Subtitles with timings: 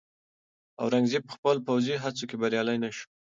[0.81, 3.05] اورنګزېب په خپلو پوځي هڅو کې بریالی نه شو.